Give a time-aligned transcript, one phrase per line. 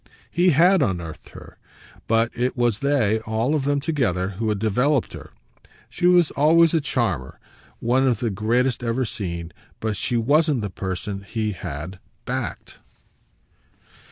[0.31, 1.59] He HAD unearthed her,
[2.07, 5.29] but it was they, all of them together, who had developed her.
[5.91, 7.39] She was always a charmer,
[7.79, 12.79] one of the greatest ever seen, but she wasn't the person he had "backed."